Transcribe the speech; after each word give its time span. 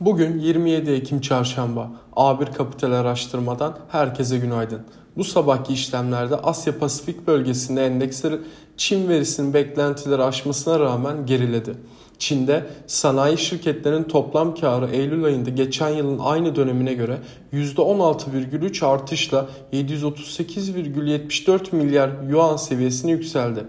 Bugün 0.00 0.38
27 0.38 0.90
Ekim 0.90 1.20
Çarşamba. 1.20 1.90
A1 2.16 2.52
Kapital 2.52 2.92
Araştırma'dan 2.92 3.78
herkese 3.88 4.38
günaydın. 4.38 4.80
Bu 5.16 5.24
sabahki 5.24 5.72
işlemlerde 5.72 6.36
Asya 6.36 6.78
Pasifik 6.78 7.26
bölgesinde 7.26 7.86
endeksler 7.86 8.34
Çin 8.76 9.08
verisinin 9.08 9.54
beklentileri 9.54 10.22
aşmasına 10.22 10.80
rağmen 10.80 11.26
geriledi. 11.26 11.74
Çin'de 12.18 12.66
sanayi 12.86 13.38
şirketlerinin 13.38 14.02
toplam 14.02 14.54
karı 14.54 14.90
Eylül 14.90 15.24
ayında 15.24 15.50
geçen 15.50 15.88
yılın 15.88 16.18
aynı 16.18 16.56
dönemine 16.56 16.94
göre 16.94 17.18
%16,3 17.52 18.86
artışla 18.86 19.46
738,74 19.72 21.76
milyar 21.76 22.10
yuan 22.30 22.56
seviyesine 22.56 23.10
yükseldi. 23.10 23.64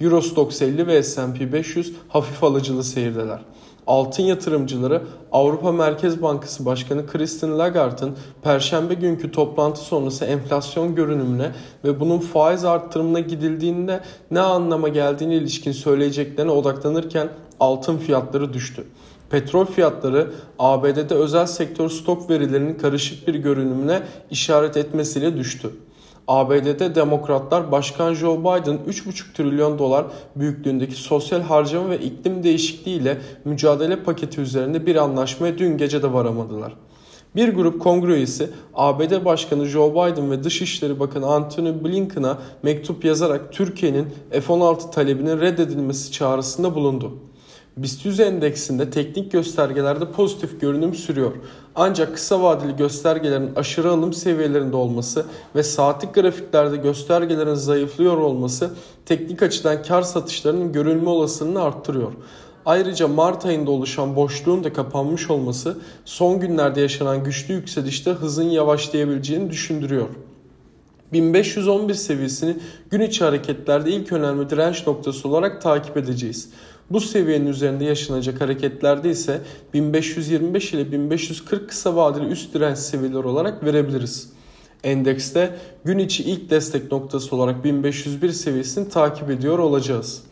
Eurostoxx 0.00 0.62
50 0.62 0.86
ve 0.86 1.02
S&P 1.02 1.52
500 1.52 1.92
hafif 2.08 2.44
alıcılı 2.44 2.84
seyirdeler. 2.84 3.40
Altın 3.86 4.22
yatırımcıları 4.22 5.02
Avrupa 5.32 5.72
Merkez 5.72 6.22
Bankası 6.22 6.66
Başkanı 6.66 7.06
Christine 7.06 7.50
Lagarde'ın 7.50 8.16
perşembe 8.42 8.94
günkü 8.94 9.32
toplantı 9.32 9.80
sonrası 9.80 10.24
enflasyon 10.24 10.94
görünümüne 10.94 11.52
ve 11.84 12.00
bunun 12.00 12.18
faiz 12.18 12.64
arttırımına 12.64 13.20
gidildiğinde 13.20 14.00
ne 14.30 14.40
anlama 14.40 14.88
geldiğine 14.88 15.34
ilişkin 15.34 15.72
söyleyeceklerine 15.72 16.50
odaklanırken 16.50 17.28
altın 17.60 17.98
fiyatları 17.98 18.52
düştü. 18.52 18.84
Petrol 19.30 19.66
fiyatları 19.66 20.30
ABD'de 20.58 21.14
özel 21.14 21.46
sektör 21.46 21.88
stok 21.88 22.30
verilerinin 22.30 22.74
karışık 22.74 23.28
bir 23.28 23.34
görünümüne 23.34 24.02
işaret 24.30 24.76
etmesiyle 24.76 25.36
düştü. 25.36 25.70
ABD'de 26.28 26.94
demokratlar 26.94 27.72
Başkan 27.72 28.14
Joe 28.14 28.40
Biden 28.40 28.78
3,5 28.88 29.32
trilyon 29.34 29.78
dolar 29.78 30.06
büyüklüğündeki 30.36 30.94
sosyal 30.94 31.40
harcama 31.40 31.90
ve 31.90 31.98
iklim 31.98 32.42
değişikliği 32.42 33.00
ile 33.00 33.18
mücadele 33.44 34.02
paketi 34.02 34.40
üzerinde 34.40 34.86
bir 34.86 34.96
anlaşmaya 34.96 35.58
dün 35.58 35.78
gece 35.78 36.02
de 36.02 36.12
varamadılar. 36.12 36.72
Bir 37.36 37.54
grup 37.54 37.80
kongre 37.80 38.14
üyesi 38.14 38.50
ABD 38.74 39.24
Başkanı 39.24 39.66
Joe 39.66 39.92
Biden 39.92 40.30
ve 40.30 40.44
Dışişleri 40.44 41.00
Bakanı 41.00 41.26
Antony 41.26 41.84
Blinken'a 41.84 42.38
mektup 42.62 43.04
yazarak 43.04 43.52
Türkiye'nin 43.52 44.06
F-16 44.30 44.90
talebinin 44.90 45.40
reddedilmesi 45.40 46.12
çağrısında 46.12 46.74
bulundu. 46.74 47.12
BIST 47.76 48.04
100 48.04 48.20
endeksinde 48.20 48.90
teknik 48.90 49.32
göstergelerde 49.32 50.10
pozitif 50.12 50.60
görünüm 50.60 50.94
sürüyor. 50.94 51.32
Ancak 51.74 52.14
kısa 52.14 52.42
vadeli 52.42 52.76
göstergelerin 52.76 53.54
aşırı 53.54 53.90
alım 53.90 54.12
seviyelerinde 54.12 54.76
olması 54.76 55.26
ve 55.54 55.62
saatlik 55.62 56.14
grafiklerde 56.14 56.76
göstergelerin 56.76 57.54
zayıflıyor 57.54 58.16
olması 58.16 58.70
teknik 59.06 59.42
açıdan 59.42 59.82
kar 59.82 60.02
satışlarının 60.02 60.72
görülme 60.72 61.08
olasılığını 61.10 61.62
arttırıyor. 61.62 62.12
Ayrıca 62.66 63.08
Mart 63.08 63.46
ayında 63.46 63.70
oluşan 63.70 64.16
boşluğun 64.16 64.64
da 64.64 64.72
kapanmış 64.72 65.30
olması 65.30 65.78
son 66.04 66.40
günlerde 66.40 66.80
yaşanan 66.80 67.24
güçlü 67.24 67.54
yükselişte 67.54 68.10
hızın 68.10 68.50
yavaşlayabileceğini 68.50 69.50
düşündürüyor. 69.50 70.08
1511 71.12 71.94
seviyesini 71.94 72.56
gün 72.90 73.00
içi 73.00 73.24
hareketlerde 73.24 73.90
ilk 73.90 74.12
önemli 74.12 74.50
direnç 74.50 74.86
noktası 74.86 75.28
olarak 75.28 75.62
takip 75.62 75.96
edeceğiz. 75.96 76.50
Bu 76.90 77.00
seviyenin 77.00 77.46
üzerinde 77.46 77.84
yaşanacak 77.84 78.40
hareketlerde 78.40 79.10
ise 79.10 79.40
1525 79.74 80.72
ile 80.72 80.92
1540 80.92 81.68
kısa 81.68 81.96
vadeli 81.96 82.26
üst 82.26 82.54
direnç 82.54 82.78
seviyeleri 82.78 83.26
olarak 83.26 83.64
verebiliriz. 83.64 84.32
Endekste 84.84 85.56
gün 85.84 85.98
içi 85.98 86.22
ilk 86.24 86.50
destek 86.50 86.92
noktası 86.92 87.36
olarak 87.36 87.64
1501 87.64 88.30
seviyesini 88.30 88.88
takip 88.88 89.30
ediyor 89.30 89.58
olacağız. 89.58 90.22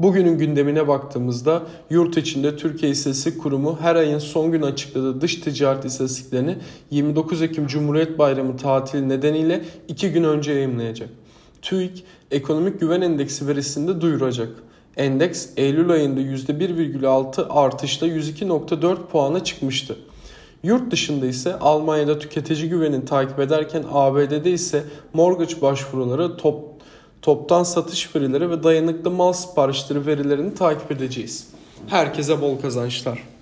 Bugünün 0.00 0.38
gündemine 0.38 0.88
baktığımızda 0.88 1.62
yurt 1.90 2.16
içinde 2.16 2.56
Türkiye 2.56 2.92
İstatistik 2.92 3.42
Kurumu 3.42 3.78
her 3.80 3.96
ayın 3.96 4.18
son 4.18 4.52
gün 4.52 4.62
açıkladığı 4.62 5.20
dış 5.20 5.36
ticaret 5.36 5.84
istatistiklerini 5.84 6.56
29 6.90 7.42
Ekim 7.42 7.66
Cumhuriyet 7.66 8.18
Bayramı 8.18 8.56
tatili 8.56 9.08
nedeniyle 9.08 9.64
2 9.88 10.10
gün 10.10 10.24
önce 10.24 10.52
yayınlayacak. 10.52 11.08
TÜİK 11.62 12.04
ekonomik 12.30 12.80
güven 12.80 13.00
endeksi 13.00 13.46
verisini 13.48 13.88
de 13.88 14.00
duyuracak. 14.00 14.48
Endeks 14.96 15.48
Eylül 15.56 15.90
ayında 15.90 16.20
%1,6 16.20 17.48
artışla 17.48 18.06
102.4 18.06 19.06
puana 19.06 19.44
çıkmıştı. 19.44 19.96
Yurt 20.62 20.90
dışında 20.90 21.26
ise 21.26 21.58
Almanya'da 21.58 22.18
tüketici 22.18 22.68
güvenini 22.68 23.04
takip 23.04 23.40
ederken 23.40 23.84
ABD'de 23.92 24.50
ise 24.50 24.84
mortgage 25.12 25.60
başvuruları 25.60 26.36
top, 26.36 26.64
toptan 27.22 27.62
satış 27.62 28.16
verileri 28.16 28.50
ve 28.50 28.62
dayanıklı 28.62 29.10
mal 29.10 29.32
siparişleri 29.32 30.06
verilerini 30.06 30.54
takip 30.54 30.90
edeceğiz. 30.92 31.48
Herkese 31.86 32.40
bol 32.40 32.58
kazançlar. 32.58 33.35